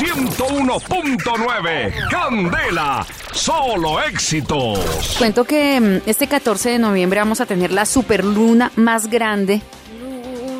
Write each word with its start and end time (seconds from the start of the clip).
101.9. 0.00 2.08
Candela, 2.08 3.06
solo 3.32 4.00
éxitos. 4.00 5.14
Cuento 5.18 5.44
que 5.44 5.78
mm, 5.78 6.08
este 6.08 6.26
14 6.26 6.70
de 6.70 6.78
noviembre 6.78 7.20
vamos 7.20 7.42
a 7.42 7.46
tener 7.46 7.70
la 7.70 7.84
superluna 7.84 8.72
más 8.76 9.10
grande 9.10 9.60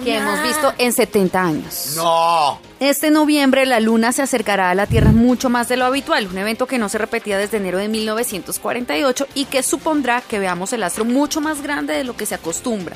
que 0.05 0.19
hemos 0.19 0.43
visto 0.43 0.75
en 0.77 0.93
70 0.93 1.43
años. 1.43 1.95
No. 1.97 2.61
Este 2.81 3.11
noviembre 3.11 3.65
la 3.65 3.81
luna 3.81 4.13
se 4.13 4.21
acercará 4.21 4.71
a 4.71 4.75
la 4.75 4.87
Tierra 4.87 5.11
mucho 5.11 5.49
más 5.49 5.69
de 5.69 5.79
lo 5.79 5.87
habitual, 5.87 6.27
un 6.27 6.37
evento 6.37 6.67
que 6.67 6.77
no 6.77 6.91
se 6.91 6.99
repetía 6.99 7.39
desde 7.39 7.57
enero 7.57 7.79
de 7.79 7.89
1948 7.89 9.27
y 9.35 9.47
que 9.47 9.63
supondrá 9.63 10.21
que 10.21 10.39
veamos 10.39 10.75
el 10.75 10.83
astro 10.83 11.07
mucho 11.07 11.41
más 11.41 11.63
grande 11.63 11.95
de 11.95 12.05
lo 12.05 12.15
que 12.15 12.27
se 12.27 12.35
acostumbra. 12.35 12.95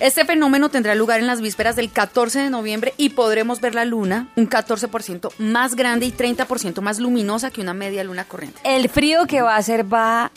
Este 0.00 0.24
fenómeno 0.24 0.68
tendrá 0.68 0.94
lugar 0.94 1.20
en 1.20 1.26
las 1.26 1.40
vísperas 1.40 1.76
del 1.76 1.90
14 1.90 2.40
de 2.40 2.50
noviembre 2.50 2.94
y 2.96 3.10
podremos 3.10 3.60
ver 3.60 3.74
la 3.74 3.84
luna 3.84 4.28
un 4.36 4.48
14% 4.48 5.32
más 5.38 5.74
grande 5.74 6.06
y 6.06 6.12
30% 6.12 6.80
más 6.80 6.98
luminosa 6.98 7.50
que 7.50 7.60
una 7.60 7.74
media 7.74 8.04
luna 8.04 8.24
corriente. 8.24 8.60
El 8.64 8.88
frío 8.88 9.26
que 9.26 9.42
va 9.42 9.54
a 9.54 9.58
hacer 9.58 9.92
va, 9.92 10.30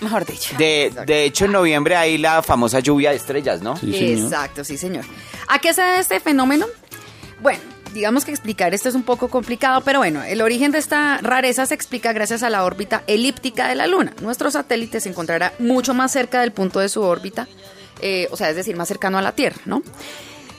mejor 0.00 0.26
dicho. 0.26 0.56
De, 0.58 0.92
de 1.06 1.24
hecho, 1.24 1.46
en 1.46 1.52
noviembre 1.52 1.96
hay 1.96 2.18
la 2.18 2.42
famosa 2.42 2.80
lluvia 2.80 3.10
de 3.10 3.16
estrellas, 3.16 3.62
¿no? 3.62 3.76
Sí. 3.76 4.12
Exacto, 4.12 4.64
sí, 4.64 4.76
señor. 4.76 5.04
¿A 5.48 5.58
qué 5.58 5.72
se 5.74 5.82
debe 5.82 5.98
este 5.98 6.20
fenómeno? 6.20 6.66
Bueno, 7.40 7.60
digamos 7.92 8.24
que 8.24 8.30
explicar 8.30 8.74
esto 8.74 8.88
es 8.88 8.94
un 8.94 9.02
poco 9.02 9.28
complicado, 9.28 9.80
pero 9.82 9.98
bueno, 9.98 10.22
el 10.22 10.42
origen 10.42 10.72
de 10.72 10.78
esta 10.78 11.18
rareza 11.18 11.66
se 11.66 11.74
explica 11.74 12.12
gracias 12.12 12.42
a 12.42 12.50
la 12.50 12.64
órbita 12.64 13.02
elíptica 13.06 13.68
de 13.68 13.74
la 13.74 13.86
Luna. 13.86 14.12
Nuestro 14.20 14.50
satélite 14.50 15.00
se 15.00 15.08
encontrará 15.08 15.52
mucho 15.58 15.94
más 15.94 16.12
cerca 16.12 16.40
del 16.40 16.52
punto 16.52 16.80
de 16.80 16.88
su 16.88 17.02
órbita, 17.02 17.48
eh, 18.02 18.28
o 18.30 18.36
sea, 18.36 18.50
es 18.50 18.56
decir, 18.56 18.76
más 18.76 18.88
cercano 18.88 19.18
a 19.18 19.22
la 19.22 19.32
Tierra, 19.32 19.60
¿no? 19.64 19.82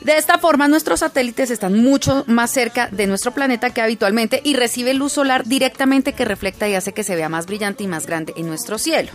De 0.01 0.17
esta 0.17 0.39
forma, 0.39 0.67
nuestros 0.67 1.01
satélites 1.01 1.51
están 1.51 1.77
mucho 1.77 2.23
más 2.27 2.49
cerca 2.49 2.87
de 2.87 3.05
nuestro 3.05 3.33
planeta 3.33 3.69
que 3.69 3.81
habitualmente 3.81 4.41
y 4.43 4.55
recibe 4.55 4.95
luz 4.95 5.13
solar 5.13 5.45
directamente 5.45 6.13
que 6.13 6.25
refleja 6.25 6.67
y 6.67 6.73
hace 6.73 6.91
que 6.91 7.03
se 7.03 7.15
vea 7.15 7.29
más 7.29 7.45
brillante 7.45 7.83
y 7.83 7.87
más 7.87 8.07
grande 8.07 8.33
en 8.35 8.47
nuestro 8.47 8.79
cielo. 8.79 9.11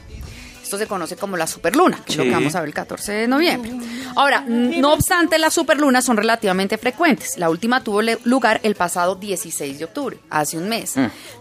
Esto 0.62 0.78
se 0.78 0.86
conoce 0.88 1.14
como 1.14 1.36
la 1.36 1.46
superluna, 1.46 2.00
que 2.04 2.10
es 2.10 2.18
lo 2.18 2.24
que 2.24 2.30
vamos 2.30 2.56
a 2.56 2.60
ver 2.60 2.68
el 2.68 2.74
14 2.74 3.12
de 3.12 3.28
noviembre. 3.28 3.72
Ahora, 4.16 4.40
no 4.40 4.92
obstante, 4.92 5.38
las 5.38 5.54
superlunas 5.54 6.04
son 6.04 6.16
relativamente 6.16 6.76
frecuentes. 6.76 7.38
La 7.38 7.50
última 7.50 7.84
tuvo 7.84 8.00
lugar 8.24 8.60
el 8.64 8.74
pasado 8.74 9.14
16 9.14 9.78
de 9.78 9.84
octubre, 9.84 10.18
hace 10.28 10.58
un 10.58 10.68
mes. 10.68 10.94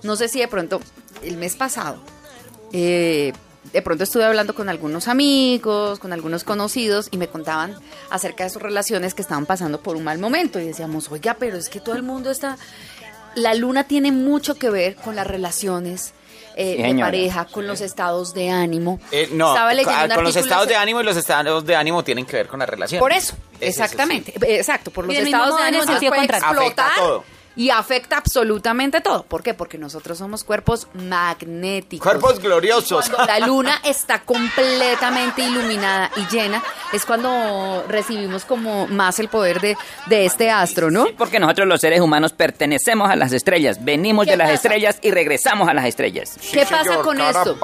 No 0.04 0.16
sé 0.16 0.28
si 0.28 0.40
de 0.40 0.48
pronto, 0.48 0.80
el 1.24 1.38
mes 1.38 1.56
pasado, 1.56 2.04
eh, 2.72 3.34
de 3.72 3.82
pronto 3.82 4.04
estuve 4.04 4.26
hablando 4.26 4.56
con 4.56 4.70
algunos 4.70 5.08
amigos, 5.08 6.00
con 6.00 6.14
algunos 6.14 6.44
conocidos 6.44 7.08
y 7.12 7.18
me 7.18 7.28
contaban 7.28 7.76
acerca 8.10 8.44
de 8.44 8.50
sus 8.50 8.62
relaciones 8.62 9.14
que 9.14 9.22
estaban 9.22 9.46
pasando 9.46 9.82
por 9.82 9.96
un 9.96 10.04
mal 10.04 10.20
momento 10.20 10.60
y 10.60 10.66
decíamos, 10.66 11.12
oiga, 11.12 11.36
pero 11.40 11.58
es 11.58 11.70
que 11.70 11.80
todo 11.80 11.96
el 11.96 12.04
mundo 12.04 12.32
está... 12.32 12.58
La 13.36 13.54
luna 13.54 13.84
tiene 13.84 14.14
mucho 14.14 14.56
que 14.56 14.70
ver 14.70 14.96
con 14.96 15.16
las 15.16 15.28
relaciones 15.28 16.14
eh, 16.56 16.76
Sí, 16.78 16.94
de 16.94 17.02
pareja, 17.02 17.46
con 17.46 17.68
los 17.68 17.82
estados 17.82 18.34
de 18.34 18.50
ánimo. 18.50 19.00
Eh, 19.12 19.28
no, 19.34 19.50
Estaba 19.50 19.74
leyendo 19.74 20.00
con, 20.00 20.10
un 20.10 20.16
con 20.16 20.24
los 20.24 20.36
estados 20.38 20.68
de 20.68 20.76
ánimo 20.76 21.02
y 21.02 21.04
los 21.04 21.18
estados 21.18 21.66
de 21.66 21.76
ánimo 21.76 22.04
tienen 22.04 22.26
que 22.26 22.38
ver 22.38 22.48
con 22.48 22.60
la 22.60 22.66
relación. 22.66 23.02
Por 23.02 23.12
eso, 23.12 23.36
Es 23.60 23.76
eso, 23.76 23.84
exactamente. 23.84 24.34
Exacto, 24.58 24.92
por 24.92 25.06
los 25.06 25.16
estados 25.18 25.58
de 25.58 25.64
ánimo 25.64 25.84
se 25.84 26.08
puede 26.08 26.24
explotar 26.24 26.56
Afecta 26.56 26.92
todo. 26.96 27.24
Y 27.56 27.70
afecta 27.70 28.17
absolutamente 28.17 29.02
todo. 29.02 29.23
¿Por 29.23 29.44
qué? 29.44 29.53
Porque 29.53 29.78
nosotros 29.78 30.17
somos 30.17 30.44
cuerpos 30.44 30.88
magnéticos. 30.94 32.06
Cuerpos 32.06 32.39
gloriosos. 32.39 33.09
Cuando 33.09 33.25
la 33.25 33.45
luna 33.45 33.80
está 33.84 34.22
completamente 34.23 35.44
iluminada 35.44 36.12
y 36.16 36.34
llena, 36.34 36.64
es 36.94 37.06
cuando 37.06 37.84
recibimos 37.88 38.45
como 38.45 38.88
más 38.88 39.20
el 39.20 39.30
poder 39.30 39.62
de, 39.62 39.78
de 40.08 40.25
este 40.25 40.50
astro, 40.50 40.92
¿no? 40.92 41.06
Sí, 41.06 41.16
porque 41.17 41.39
nosotros 41.39 41.67
los 41.67 41.81
seres 41.81 42.02
humanos 42.02 42.34
pertenecemos 42.34 43.09
a 43.09 43.16
las 43.16 43.31
estrellas, 43.31 43.84
venimos 43.84 44.25
¿Qué 44.25 44.31
de 44.31 44.38
las 44.38 44.47
pasa? 44.47 44.56
estrellas 44.56 45.00
y 45.02 45.12
regresamos 45.12 45.67
a 45.67 45.73
las 45.73 45.86
estrellas. 45.86 46.38
¿Qué 46.52 46.66
pasa 46.66 47.02
con 47.02 47.19
esto? 47.19 47.58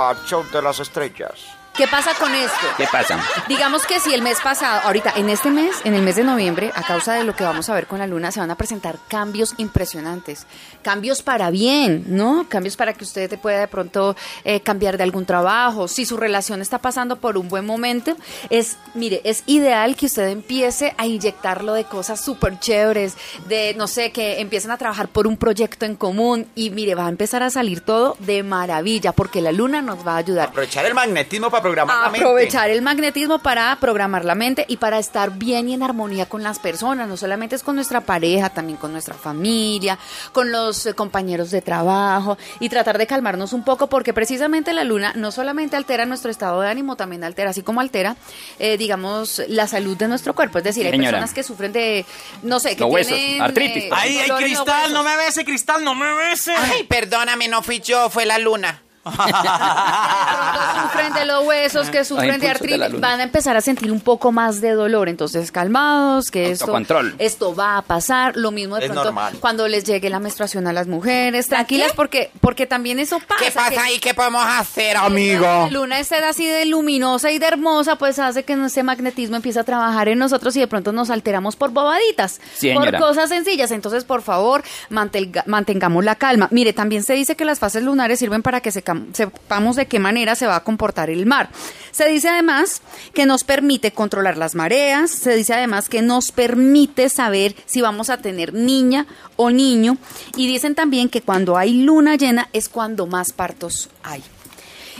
de 0.51 0.61
las 0.61 0.79
estrellas. 0.79 1.60
¿Qué 1.75 1.87
pasa 1.87 2.11
con 2.19 2.33
esto? 2.33 2.67
¿Qué 2.77 2.85
pasa? 2.91 3.23
Digamos 3.47 3.85
que 3.85 3.99
si 3.99 4.13
el 4.13 4.21
mes 4.21 4.39
pasado, 4.41 4.81
ahorita 4.83 5.13
en 5.15 5.29
este 5.29 5.49
mes, 5.49 5.77
en 5.83 5.93
el 5.93 6.01
mes 6.01 6.17
de 6.17 6.23
noviembre, 6.23 6.71
a 6.75 6.83
causa 6.83 7.13
de 7.13 7.23
lo 7.23 7.35
que 7.35 7.43
vamos 7.43 7.69
a 7.69 7.73
ver 7.73 7.87
con 7.87 7.99
la 7.99 8.07
luna, 8.07 8.31
se 8.31 8.39
van 8.39 8.51
a 8.51 8.55
presentar 8.55 8.97
cambios 9.07 9.55
impresionantes. 9.57 10.45
Cambios 10.81 11.21
para 11.21 11.49
bien, 11.49 12.03
¿no? 12.07 12.45
Cambios 12.49 12.75
para 12.75 12.93
que 12.93 13.03
usted 13.03 13.29
te 13.29 13.37
pueda 13.37 13.59
de 13.59 13.67
pronto 13.67 14.15
eh, 14.43 14.59
cambiar 14.59 14.97
de 14.97 15.03
algún 15.03 15.25
trabajo. 15.25 15.87
Si 15.87 16.05
su 16.05 16.17
relación 16.17 16.61
está 16.61 16.79
pasando 16.79 17.15
por 17.15 17.37
un 17.37 17.47
buen 17.47 17.65
momento, 17.65 18.15
es, 18.49 18.77
mire, 18.93 19.21
es 19.23 19.43
ideal 19.45 19.95
que 19.95 20.07
usted 20.07 20.27
empiece 20.27 20.93
a 20.97 21.05
inyectarlo 21.05 21.73
de 21.73 21.85
cosas 21.85 22.19
súper 22.19 22.59
chéveres, 22.59 23.15
de, 23.47 23.73
no 23.75 23.87
sé, 23.87 24.11
que 24.11 24.41
empiecen 24.41 24.71
a 24.71 24.77
trabajar 24.77 25.07
por 25.07 25.25
un 25.25 25.37
proyecto 25.37 25.85
en 25.85 25.95
común 25.95 26.47
y 26.53 26.69
mire, 26.69 26.95
va 26.95 27.05
a 27.05 27.09
empezar 27.09 27.43
a 27.43 27.49
salir 27.49 27.81
todo 27.81 28.17
de 28.19 28.43
maravilla, 28.43 29.13
porque 29.13 29.41
la 29.41 29.51
luna 29.51 29.81
nos 29.81 30.05
va 30.05 30.15
a 30.15 30.17
ayudar 30.17 30.49
Aprovechar 30.49 30.85
el 30.85 30.93
magnetismo 30.93 31.49
para 31.49 31.60
programar 31.61 31.97
la 31.97 32.09
mente. 32.09 32.19
aprovechar 32.19 32.69
el 32.69 32.81
magnetismo 32.81 33.39
para 33.39 33.75
programar 33.79 34.25
la 34.25 34.35
mente 34.35 34.65
y 34.67 34.77
para 34.77 34.99
estar 34.99 35.31
bien 35.31 35.69
y 35.69 35.73
en 35.73 35.83
armonía 35.83 36.27
con 36.27 36.43
las 36.43 36.59
personas, 36.59 37.07
no 37.07 37.17
solamente 37.17 37.55
es 37.55 37.63
con 37.63 37.75
nuestra 37.75 38.01
pareja, 38.01 38.49
también 38.49 38.77
con 38.77 38.91
nuestra 38.91 39.15
familia, 39.15 39.97
con 40.31 40.51
los 40.51 40.85
eh, 40.85 40.93
compañeros 40.93 41.51
de 41.51 41.61
trabajo 41.61 42.37
y 42.59 42.69
tratar 42.69 42.97
de 42.97 43.07
calmarnos 43.07 43.53
un 43.53 43.63
poco 43.63 43.87
porque 43.87 44.13
precisamente 44.13 44.73
la 44.73 44.83
luna 44.83 45.13
no 45.15 45.31
solamente 45.31 45.75
altera 45.75 46.05
nuestro 46.05 46.31
estado 46.31 46.61
de 46.61 46.69
ánimo, 46.69 46.95
también 46.95 47.23
altera, 47.23 47.51
así 47.51 47.61
como 47.61 47.81
altera, 47.81 48.15
eh, 48.59 48.77
digamos, 48.77 49.41
la 49.47 49.67
salud 49.67 49.97
de 49.97 50.07
nuestro 50.07 50.33
cuerpo. 50.33 50.57
Es 50.57 50.63
decir, 50.63 50.85
hay 50.85 50.91
señora. 50.91 51.11
personas 51.11 51.33
que 51.33 51.43
sufren 51.43 51.71
de, 51.71 52.05
no 52.43 52.59
sé, 52.59 52.75
que 52.75 52.81
Los 52.81 52.91
huesos, 52.91 53.17
tienen, 53.17 53.41
artritis, 53.41 53.83
eh, 53.83 53.89
por 53.89 53.97
¡Ay, 53.97 54.17
ay, 54.17 54.27
dolor 54.27 54.43
en 54.43 54.51
los 54.51 54.61
Cristal! 54.63 54.93
¡No 54.93 55.03
me 55.03 55.17
bese, 55.17 55.45
Cristal! 55.45 55.83
¡No 55.83 55.95
me 55.95 56.13
bese! 56.13 56.53
Ay, 56.55 56.83
perdóname, 56.83 57.47
no 57.47 57.61
fui 57.61 57.79
yo, 57.79 58.09
fue 58.09 58.25
la 58.25 58.37
luna. 58.37 58.81
Pronto 59.03 60.81
sufren 60.83 61.13
de 61.13 61.25
los 61.25 61.45
huesos, 61.47 61.89
que 61.89 62.05
sufren 62.05 62.39
de 62.39 62.45
la 62.47 62.51
artritis, 62.51 62.99
van 62.99 63.19
a 63.19 63.23
empezar 63.23 63.55
a 63.57 63.61
sentir 63.61 63.91
un 63.91 63.99
poco 64.01 64.31
más 64.31 64.61
de 64.61 64.71
dolor. 64.71 65.09
Entonces, 65.09 65.51
calmados, 65.51 66.29
que 66.31 66.51
esto, 66.51 66.73
esto 67.19 67.55
va 67.55 67.77
a 67.77 67.81
pasar. 67.81 68.35
Lo 68.37 68.51
mismo 68.51 68.75
de 68.75 68.85
Es 68.85 68.91
pronto 68.91 69.05
normal. 69.05 69.37
cuando 69.39 69.67
les 69.67 69.83
llegue 69.83 70.09
la 70.09 70.19
menstruación 70.19 70.67
a 70.67 70.73
las 70.73 70.87
mujeres. 70.87 71.47
Tranquilas, 71.47 71.93
porque, 71.95 72.31
porque 72.41 72.67
también 72.67 72.99
eso 72.99 73.19
pasa. 73.19 73.43
¿Qué 73.43 73.51
pasa 73.51 73.83
ahí? 73.83 73.99
¿Qué 73.99 74.13
podemos 74.13 74.43
hacer, 74.45 74.95
La 74.95 75.05
amigo? 75.05 75.67
luna 75.71 75.99
estar 75.99 76.23
así 76.23 76.45
de 76.47 76.65
luminosa 76.65 77.31
y 77.31 77.39
de 77.39 77.45
hermosa, 77.47 77.95
pues 77.95 78.19
hace 78.19 78.43
que 78.43 78.53
ese 78.53 78.83
magnetismo 78.83 79.35
empiece 79.35 79.59
a 79.59 79.63
trabajar 79.63 80.09
en 80.09 80.19
nosotros 80.19 80.55
y 80.55 80.59
de 80.59 80.67
pronto 80.67 80.91
nos 80.91 81.09
alteramos 81.09 81.55
por 81.55 81.71
bobaditas, 81.71 82.39
Sí, 82.55 82.71
por 82.73 82.95
cosas 82.97 83.29
sencillas. 83.29 83.71
Entonces, 83.71 84.03
por 84.03 84.21
favor, 84.21 84.63
mantengamos 84.89 86.03
la 86.03 86.15
calma. 86.15 86.47
Mire, 86.51 86.73
también 86.73 87.03
se 87.03 87.13
dice 87.13 87.35
que 87.35 87.45
las 87.45 87.59
fases 87.59 87.83
lunares 87.83 88.19
sirven 88.19 88.41
para 88.43 88.61
que 88.61 88.69
secam- 88.71 88.90
sepamos 89.13 89.75
de 89.75 89.85
qué 89.85 89.99
manera 89.99 90.35
se 90.35 90.47
va 90.47 90.57
a 90.57 90.63
comportar 90.63 91.09
el 91.09 91.25
mar. 91.25 91.49
Se 91.91 92.07
dice 92.07 92.29
además 92.29 92.81
que 93.13 93.25
nos 93.25 93.43
permite 93.43 93.91
controlar 93.91 94.37
las 94.37 94.55
mareas, 94.55 95.11
se 95.11 95.35
dice 95.35 95.53
además 95.53 95.89
que 95.89 96.01
nos 96.01 96.31
permite 96.31 97.09
saber 97.09 97.55
si 97.65 97.81
vamos 97.81 98.09
a 98.09 98.17
tener 98.17 98.53
niña 98.53 99.07
o 99.35 99.51
niño 99.51 99.97
y 100.35 100.47
dicen 100.47 100.75
también 100.75 101.09
que 101.09 101.21
cuando 101.21 101.57
hay 101.57 101.81
luna 101.83 102.15
llena 102.15 102.49
es 102.53 102.69
cuando 102.69 103.07
más 103.07 103.33
partos 103.33 103.89
hay. 104.03 104.23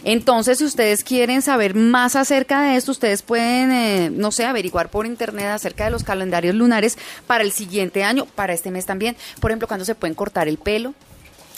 Entonces, 0.04 0.58
si 0.58 0.64
ustedes 0.64 1.04
quieren 1.04 1.42
saber 1.42 1.76
más 1.76 2.16
acerca 2.16 2.62
de 2.64 2.76
esto, 2.76 2.92
ustedes 2.92 3.22
pueden, 3.22 3.72
eh, 3.72 4.10
no 4.12 4.32
sé, 4.32 4.46
averiguar 4.46 4.90
por 4.90 5.06
internet 5.06 5.46
acerca 5.48 5.86
de 5.86 5.92
los 5.92 6.04
calendarios 6.04 6.56
lunares 6.56 6.98
para 7.28 7.44
el 7.44 7.52
siguiente 7.52 8.04
año, 8.04 8.26
para 8.26 8.54
este 8.54 8.72
mes 8.72 8.86
también. 8.86 9.16
Por 9.40 9.52
ejemplo, 9.52 9.68
cuando 9.68 9.86
se 9.86 9.96
pueden 9.96 10.16
cortar 10.16 10.48
el 10.48 10.58
pelo. 10.58 10.94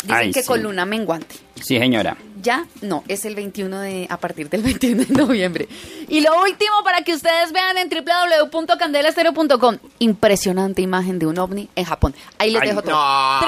Dicen 0.04 0.18
Ay, 0.18 0.32
que 0.34 0.42
sí. 0.42 0.48
con 0.48 0.62
luna 0.62 0.86
menguante. 0.86 1.36
Sí, 1.63 1.78
señora. 1.79 2.18
Ya, 2.41 2.66
no, 2.81 3.03
es 3.07 3.24
el 3.24 3.35
21 3.35 3.79
de, 3.79 4.06
a 4.09 4.18
partir 4.18 4.50
del 4.50 4.62
21 4.63 5.06
de 5.06 5.13
noviembre. 5.13 5.68
Y 6.09 6.19
lo 6.19 6.41
último, 6.41 6.72
para 6.84 7.01
que 7.03 7.13
ustedes 7.13 7.53
vean 7.53 7.78
en 7.78 7.90
www.candelastereo.com, 7.90 9.78
impresionante 10.00 10.81
imagen 10.81 11.19
de 11.19 11.25
un 11.25 11.38
ovni 11.40 11.69
en 11.75 11.85
Japón. 11.85 12.13
Ahí 12.38 12.52
les 12.52 12.62
Ay, 12.62 12.68
dejo 12.69 12.81
todo. 12.81 12.91
no, 12.94 13.40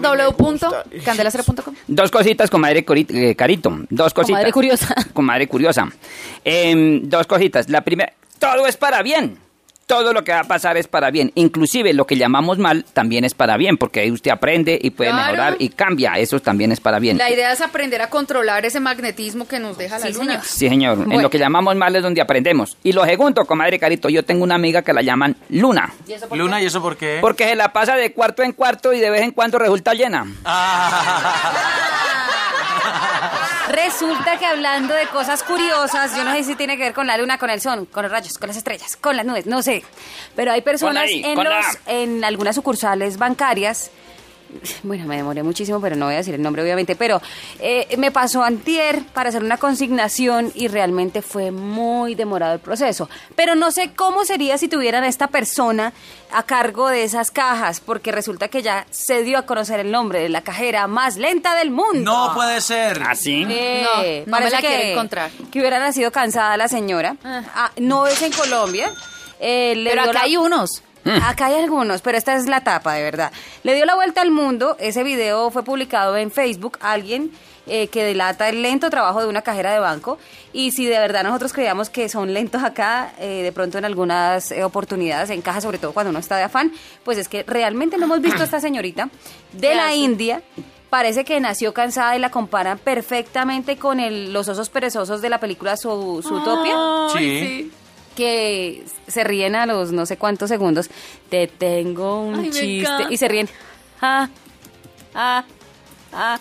www.candelastereo.com. 0.00 1.74
Dos 1.88 2.10
cositas, 2.10 2.48
comadre 2.50 2.84
Cori- 2.86 3.06
eh, 3.10 3.34
Carito. 3.34 3.70
Dos 3.90 4.14
cositas. 4.14 4.36
Comadre 4.38 4.52
curiosa. 4.52 4.94
Comadre 5.12 5.48
curiosa. 5.48 5.88
Em, 6.44 7.08
dos 7.08 7.26
cositas. 7.26 7.68
La 7.68 7.80
primera, 7.82 8.12
todo 8.38 8.66
es 8.66 8.76
para 8.76 9.02
bien. 9.02 9.38
Todo 9.86 10.12
lo 10.14 10.24
que 10.24 10.32
va 10.32 10.40
a 10.40 10.44
pasar 10.44 10.76
es 10.76 10.86
para 10.88 11.10
bien. 11.10 11.30
Inclusive 11.34 11.92
lo 11.92 12.06
que 12.06 12.16
llamamos 12.16 12.58
mal 12.58 12.84
también 12.94 13.24
es 13.24 13.34
para 13.34 13.56
bien, 13.58 13.76
porque 13.76 14.00
ahí 14.00 14.10
usted 14.10 14.30
aprende 14.30 14.78
y 14.80 14.90
puede 14.90 15.10
Claro. 15.10 15.24
mejorar 15.32 15.56
y 15.58 15.68
cambia. 15.68 16.14
Eso 16.18 16.40
también 16.40 16.72
es 16.72 16.80
para 16.80 16.98
bien. 16.98 17.18
La 17.18 17.30
idea 17.30 17.52
es 17.52 17.60
aprender 17.60 18.00
a 18.00 18.08
controlar 18.08 18.64
ese 18.64 18.80
magnetismo 18.80 19.46
que 19.46 19.58
nos 19.60 19.76
deja 19.76 19.98
la 19.98 20.08
luna. 20.08 20.24
señor. 20.42 20.44
Sí, 20.44 20.68
señor. 20.68 21.06
En 21.12 21.20
lo 21.22 21.28
que 21.30 21.38
llamamos 21.38 21.76
mal 21.76 21.94
es 21.94 22.02
donde 22.02 22.20
aprendemos. 22.22 22.76
Y 22.82 22.92
lo 22.92 23.04
segundo, 23.04 23.44
comadre 23.44 23.78
Carito, 23.78 24.08
yo 24.08 24.24
tengo 24.24 24.42
una 24.44 24.54
amiga 24.54 24.82
que 24.82 24.92
la 24.92 25.02
llaman 25.02 25.36
Luna. 25.50 25.92
¿Y 26.08 26.12
eso 26.14 26.28
por 26.28 26.38
Luna, 26.38 26.56
qué? 26.58 26.62
¿y 26.62 26.66
eso 26.66 26.80
por 26.82 26.96
qué? 26.96 27.18
Porque 27.20 27.44
se 27.48 27.54
la 27.54 27.72
pasa 27.72 27.94
de 27.96 28.12
cuarto 28.12 28.42
en 28.42 28.52
cuarto 28.52 28.92
y 28.92 29.00
de 29.00 29.10
vez 29.10 29.22
en 29.22 29.32
cuando 29.32 29.58
resulta 29.58 29.92
llena. 29.94 30.24
Resulta 33.74 34.38
que 34.38 34.46
hablando 34.46 34.94
de 34.94 35.06
cosas 35.08 35.42
curiosas, 35.42 36.16
yo 36.16 36.22
no 36.22 36.32
sé 36.32 36.44
si 36.44 36.54
tiene 36.54 36.76
que 36.76 36.84
ver 36.84 36.94
con 36.94 37.06
la 37.06 37.16
luna, 37.18 37.38
con 37.38 37.50
el 37.50 37.60
sol, 37.60 37.88
con 37.90 38.04
los 38.04 38.12
rayos, 38.12 38.38
con 38.38 38.46
las 38.46 38.56
estrellas, 38.56 38.96
con 38.96 39.16
las 39.16 39.26
nubes, 39.26 39.46
no 39.46 39.62
sé. 39.62 39.82
Pero 40.36 40.52
hay 40.52 40.60
personas 40.60 41.04
ahí, 41.04 41.22
en, 41.24 41.42
los, 41.42 41.66
en 41.86 42.24
algunas 42.24 42.54
sucursales 42.54 43.18
bancarias 43.18 43.90
bueno, 44.82 45.04
me 45.06 45.16
demoré 45.16 45.42
muchísimo, 45.42 45.80
pero 45.80 45.96
no 45.96 46.06
voy 46.06 46.14
a 46.14 46.18
decir 46.18 46.34
el 46.34 46.42
nombre 46.42 46.62
obviamente, 46.62 46.96
pero 46.96 47.20
eh, 47.60 47.94
me 47.98 48.10
pasó 48.10 48.42
antier 48.42 49.02
para 49.12 49.28
hacer 49.28 49.42
una 49.42 49.56
consignación 49.56 50.52
y 50.54 50.68
realmente 50.68 51.22
fue 51.22 51.50
muy 51.50 52.14
demorado 52.14 52.54
el 52.54 52.60
proceso. 52.60 53.08
Pero 53.36 53.54
no 53.54 53.70
sé 53.70 53.92
cómo 53.94 54.24
sería 54.24 54.58
si 54.58 54.68
tuvieran 54.68 55.04
a 55.04 55.08
esta 55.08 55.28
persona 55.28 55.92
a 56.32 56.42
cargo 56.42 56.88
de 56.88 57.04
esas 57.04 57.30
cajas, 57.30 57.80
porque 57.80 58.10
resulta 58.10 58.48
que 58.48 58.62
ya 58.62 58.86
se 58.90 59.22
dio 59.22 59.38
a 59.38 59.42
conocer 59.42 59.78
el 59.80 59.90
nombre 59.92 60.20
de 60.20 60.28
la 60.28 60.40
cajera 60.42 60.86
más 60.88 61.16
lenta 61.16 61.54
del 61.54 61.70
mundo. 61.70 62.10
No 62.12 62.34
puede 62.34 62.60
ser. 62.60 63.02
¿Así? 63.06 63.46
Eh, 63.48 64.24
No, 64.26 64.38
no 64.38 64.44
me 64.44 64.50
la 64.50 64.60
que, 64.60 64.66
quiero 64.66 64.82
encontrar. 64.92 65.30
Que 65.52 65.60
hubiera 65.60 65.78
nacido 65.78 66.10
cansada 66.10 66.56
la 66.56 66.66
señora. 66.68 67.16
Ah, 67.24 67.70
no 67.76 68.06
es 68.06 68.20
en 68.22 68.32
Colombia. 68.32 68.90
Eh, 69.38 69.74
le 69.76 69.90
Pero 69.90 70.02
acá 70.02 70.12
la- 70.12 70.20
hay 70.22 70.36
unos. 70.36 70.82
Acá 71.04 71.46
hay 71.46 71.54
algunos, 71.62 72.00
pero 72.02 72.16
esta 72.18 72.34
es 72.34 72.46
la 72.48 72.62
tapa, 72.62 72.94
de 72.94 73.02
verdad. 73.02 73.32
Le 73.62 73.74
dio 73.74 73.84
la 73.84 73.94
vuelta 73.94 74.22
al 74.22 74.30
mundo. 74.30 74.76
Ese 74.80 75.02
video 75.02 75.50
fue 75.50 75.62
publicado 75.62 76.16
en 76.16 76.30
Facebook. 76.30 76.78
Alguien 76.80 77.30
eh, 77.66 77.88
que 77.88 78.04
delata 78.04 78.48
el 78.48 78.62
lento 78.62 78.90
trabajo 78.90 79.20
de 79.20 79.26
una 79.28 79.42
cajera 79.42 79.72
de 79.72 79.78
banco. 79.80 80.18
Y 80.52 80.70
si 80.72 80.86
de 80.86 80.98
verdad 80.98 81.22
nosotros 81.24 81.52
creíamos 81.52 81.90
que 81.90 82.08
son 82.08 82.32
lentos 82.34 82.62
acá, 82.62 83.12
eh, 83.18 83.42
de 83.42 83.52
pronto 83.52 83.78
en 83.78 83.84
algunas 83.84 84.50
eh, 84.52 84.64
oportunidades, 84.64 85.30
en 85.30 85.42
caja, 85.42 85.60
sobre 85.60 85.78
todo 85.78 85.92
cuando 85.92 86.10
uno 86.10 86.18
está 86.18 86.36
de 86.36 86.42
afán, 86.44 86.72
pues 87.04 87.18
es 87.18 87.28
que 87.28 87.42
realmente 87.42 87.96
no 87.98 88.04
hemos 88.04 88.20
visto 88.20 88.42
a 88.42 88.44
esta 88.44 88.60
señorita 88.60 89.08
de 89.52 89.74
la 89.74 89.94
India. 89.94 90.42
Parece 90.90 91.24
que 91.24 91.40
nació 91.40 91.74
cansada 91.74 92.14
y 92.16 92.20
la 92.20 92.30
comparan 92.30 92.78
perfectamente 92.78 93.76
con 93.78 93.98
el- 93.98 94.32
los 94.32 94.46
osos 94.48 94.70
perezosos 94.70 95.20
de 95.22 95.28
la 95.28 95.38
película 95.40 95.76
Su- 95.76 96.22
Zootopia 96.22 96.76
Sí. 97.18 97.72
Que 98.14 98.84
se 99.06 99.24
ríen 99.24 99.54
a 99.54 99.66
los 99.66 99.92
no 99.92 100.06
sé 100.06 100.16
cuántos 100.16 100.48
segundos. 100.48 100.88
Te 101.28 101.46
tengo 101.46 102.20
un 102.22 102.36
Ay, 102.36 102.50
chiste. 102.50 103.06
Y 103.10 103.16
se 103.16 103.28
ríen. 103.28 103.48
Ah, 104.00 104.28
ah. 105.14 105.44
Ah, 106.16 106.38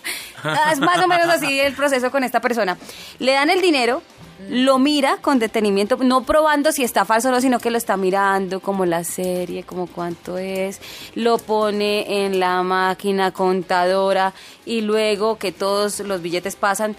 Es 0.72 0.80
más 0.80 1.00
o 1.00 1.08
menos 1.08 1.28
así 1.30 1.60
el 1.60 1.74
proceso 1.74 2.12
con 2.12 2.24
esta 2.24 2.40
persona. 2.40 2.78
Le 3.20 3.31
dan 3.34 3.50
el 3.50 3.60
dinero, 3.62 4.04
lo 4.50 4.78
mira 4.78 5.18
con 5.18 5.40
detenimiento, 5.40 5.98
no 5.98 6.24
probando 6.24 6.72
si 6.72 6.84
está 6.84 7.06
falso 7.06 7.30
o 7.30 7.31
no, 7.31 7.42
sino 7.42 7.60
que 7.60 7.72
lo 7.72 7.78
está 7.78 7.98
mirando 7.98 8.60
como 8.60 8.86
la 8.86 9.04
serie, 9.04 9.64
como 9.64 9.88
cuánto 9.88 10.38
es, 10.38 10.80
lo 11.16 11.38
pone 11.38 12.25
en 12.25 12.40
la 12.40 12.62
máquina 12.62 13.31
contadora 13.31 14.34
y 14.66 14.81
luego 14.81 15.38
que 15.38 15.52
todos 15.52 16.00
los 16.02 16.22
billetes 16.22 16.56
pasan, 16.56 16.96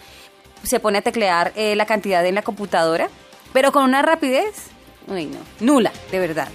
se 0.62 0.81
pone 0.81 0.99
a 0.99 1.03
teclear 1.03 1.53
eh, 1.56 1.76
la 1.76 1.87
cantidad 1.87 2.25
en 2.26 2.35
la 2.35 2.43
computadora, 2.43 3.09
pero 3.55 3.71
con 3.71 3.85
una 3.85 4.03
rapidez, 4.03 4.67
uy 5.06 5.27
no, 5.27 5.39
nula, 5.61 5.93
de 6.11 6.19
verdad. 6.19 6.49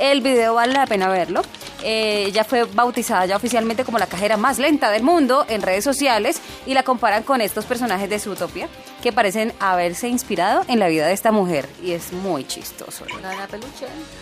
El 0.00 0.22
video 0.22 0.54
vale 0.54 0.72
la 0.72 0.86
pena 0.86 1.08
verlo. 1.08 1.42
Eh, 1.84 2.24
ella 2.28 2.44
fue 2.44 2.64
bautizada 2.64 3.26
ya 3.26 3.36
oficialmente 3.36 3.84
como 3.84 3.98
la 3.98 4.06
cajera 4.06 4.36
más 4.36 4.58
lenta 4.58 4.90
del 4.90 5.02
mundo 5.02 5.44
en 5.48 5.60
redes 5.62 5.84
sociales 5.84 6.40
y 6.64 6.74
la 6.74 6.84
comparan 6.84 7.22
con 7.22 7.40
estos 7.40 7.66
personajes 7.66 8.08
de 8.08 8.18
Zootopia 8.18 8.68
que 9.02 9.12
parecen 9.12 9.52
haberse 9.58 10.08
inspirado 10.08 10.64
en 10.68 10.78
la 10.78 10.88
vida 10.88 11.06
de 11.06 11.12
esta 11.12 11.32
mujer 11.32 11.68
y 11.82 11.90
es 11.90 12.12
muy 12.12 12.44
chistoso. 12.44 13.04
¿verdad? 13.04 13.48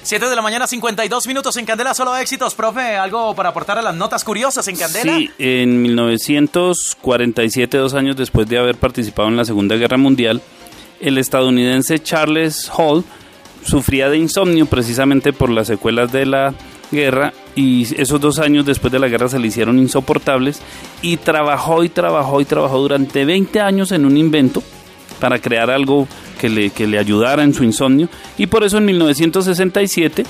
7 0.03 0.29
de 0.29 0.37
la 0.37 0.43
mañana, 0.43 0.67
52 0.67 1.27
minutos 1.29 1.56
en 1.59 1.67
Candela, 1.67 1.95
solo 1.95 2.17
éxitos. 2.17 2.55
Profe, 2.55 2.97
¿algo 2.97 3.35
para 3.37 3.51
aportar 3.51 3.79
a 3.79 3.83
las 3.83 3.95
notas 3.95 4.25
curiosas 4.25 4.67
en 4.67 4.77
Candela? 4.77 5.17
Sí, 5.17 5.31
en 5.39 5.81
1947, 5.83 7.77
dos 7.77 7.95
años 7.95 8.17
después 8.17 8.49
de 8.49 8.59
haber 8.59 8.77
participado 8.77 9.29
en 9.29 9.37
la 9.37 9.45
Segunda 9.45 9.77
Guerra 9.77 9.99
Mundial, 9.99 10.43
el 11.00 11.19
estadounidense 11.19 11.99
Charles 11.99 12.70
Hall 12.76 13.05
sufría 13.64 14.08
de 14.08 14.19
insomnio 14.19 14.67
precisamente 14.67 15.32
por 15.32 15.50
las 15.50 15.67
secuelas 15.67 16.12
de 16.12 16.26
la 16.26 16.55
guerra 16.91 17.32
y 17.55 17.82
esos 18.00 18.20
dos 18.20 18.38
años 18.38 18.67
después 18.67 18.93
de 18.93 18.99
la 18.99 19.08
guerra 19.08 19.29
se 19.29 19.38
le 19.38 19.49
hicieron 19.49 19.79
insoportables 19.79 20.61
y 21.02 21.17
trabajó 21.19 21.85
y 21.85 21.88
trabajó 21.88 22.41
y 22.41 22.44
trabajó 22.44 22.79
durante 22.79 23.25
20 23.25 23.61
años 23.61 23.93
en 23.93 24.05
un 24.05 24.17
invento 24.17 24.62
para 25.19 25.38
crear 25.38 25.70
algo 25.70 26.08
que 26.41 26.49
le, 26.49 26.70
que 26.70 26.87
le 26.87 26.99
ayudara 26.99 27.43
en 27.43 27.55
su 27.55 27.64
insomnio 27.64 28.08
y 28.38 28.46
por 28.46 28.64
eso 28.64 28.79
en 28.79 28.87
1967 28.87 30.25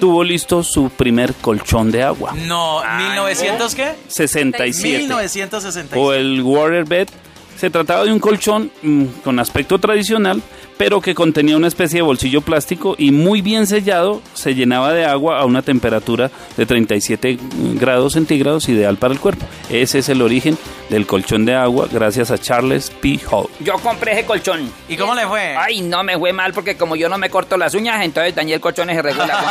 tuvo 0.00 0.24
listo 0.24 0.64
su 0.64 0.90
primer 0.90 1.34
colchón 1.34 1.92
de 1.92 2.02
agua. 2.02 2.34
No, 2.34 2.82
¿1900 2.82 3.74
qué? 3.74 3.94
67 4.08 4.98
1967. 4.98 5.96
o 5.98 6.12
el 6.12 6.42
waterbed. 6.42 7.08
Se 7.56 7.70
trataba 7.70 8.04
de 8.04 8.12
un 8.12 8.18
colchón 8.18 8.70
mm, 8.82 9.04
con 9.24 9.38
aspecto 9.38 9.78
tradicional, 9.78 10.42
pero 10.76 11.00
que 11.00 11.14
contenía 11.14 11.56
una 11.56 11.68
especie 11.68 11.98
de 11.98 12.02
bolsillo 12.02 12.40
plástico 12.40 12.96
y 12.98 13.12
muy 13.12 13.40
bien 13.40 13.66
sellado, 13.66 14.20
se 14.34 14.54
llenaba 14.54 14.92
de 14.92 15.04
agua 15.04 15.38
a 15.38 15.44
una 15.44 15.62
temperatura 15.62 16.30
de 16.56 16.66
37 16.66 17.38
grados 17.74 18.14
centígrados, 18.14 18.68
ideal 18.68 18.96
para 18.96 19.14
el 19.14 19.20
cuerpo. 19.20 19.46
Ese 19.70 20.00
es 20.00 20.08
el 20.08 20.22
origen 20.22 20.58
del 20.90 21.06
colchón 21.06 21.44
de 21.44 21.54
agua, 21.54 21.86
gracias 21.90 22.30
a 22.32 22.38
Charles 22.38 22.90
P. 22.90 23.20
Hall. 23.30 23.46
Yo 23.60 23.74
compré 23.78 24.12
ese 24.12 24.26
colchón. 24.26 24.70
¿Y 24.88 24.96
cómo 24.96 25.14
le 25.14 25.26
fue? 25.26 25.56
Ay, 25.56 25.82
no 25.82 26.02
me 26.02 26.18
fue 26.18 26.32
mal 26.32 26.52
porque 26.52 26.76
como 26.76 26.96
yo 26.96 27.08
no 27.08 27.16
me 27.16 27.30
corto 27.30 27.56
las 27.56 27.74
uñas, 27.74 28.04
entonces 28.04 28.34
dañé 28.34 28.54
el 28.54 28.60
colchón 28.60 28.90
ese 28.90 29.02
regular. 29.02 29.44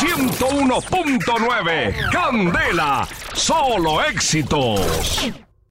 101.9 0.00 2.10
Candela, 2.10 3.06
solo 3.32 4.02
éxitos. 4.02 4.80